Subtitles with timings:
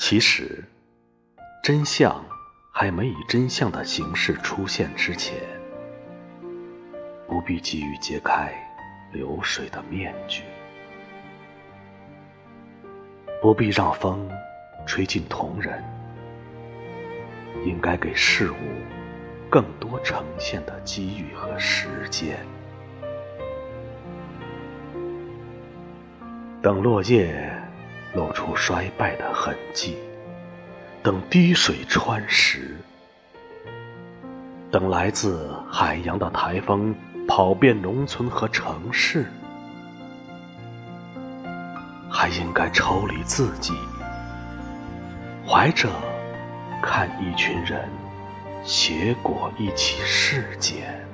[0.00, 0.64] 其实，
[1.60, 2.24] 真相
[2.72, 5.36] 还没以真相的形式出现之前，
[7.26, 8.54] 不必急于揭开
[9.12, 10.44] 流水的面具，
[13.42, 14.30] 不必让风
[14.86, 15.82] 吹进瞳仁，
[17.64, 18.56] 应该给事物
[19.50, 22.38] 更多呈现的机遇和时间。
[26.62, 27.52] 等落叶
[28.14, 29.96] 露出衰败的痕迹，
[31.02, 32.76] 等滴水穿石，
[34.70, 36.94] 等来自海洋的台风
[37.26, 39.26] 跑遍农村和城市，
[42.10, 43.74] 还应该抽离自己，
[45.46, 45.88] 怀着
[46.82, 47.88] 看一群人
[48.64, 51.06] 结果一起事件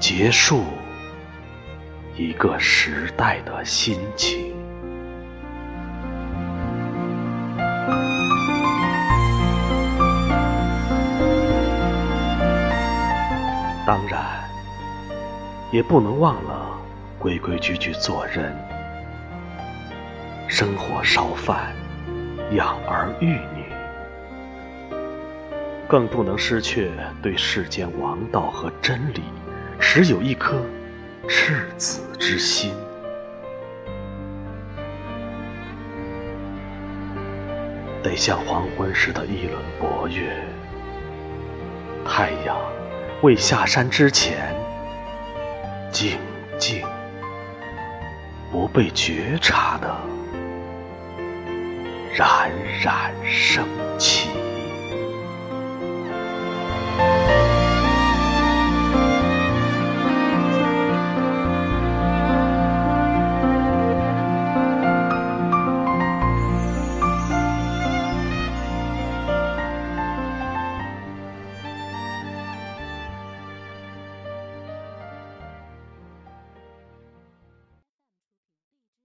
[0.00, 0.64] 结束。
[2.18, 4.55] 一个时代的心情。
[13.86, 14.20] 当然，
[15.70, 16.76] 也不能忘了
[17.20, 18.52] 规规矩矩做人，
[20.48, 21.72] 生火烧饭，
[22.50, 23.64] 养儿育女，
[25.86, 26.90] 更不能失去
[27.22, 29.22] 对世间王道和真理
[29.78, 30.60] 持有一颗。
[31.28, 32.72] 赤子之心，
[38.00, 40.36] 得像黄昏时的一轮薄月，
[42.04, 42.56] 太阳
[43.22, 44.54] 未下山之前，
[45.90, 46.18] 静
[46.58, 46.86] 静
[48.52, 49.96] 不被觉察的
[52.14, 52.50] 冉
[52.82, 53.66] 冉升
[53.98, 54.35] 起。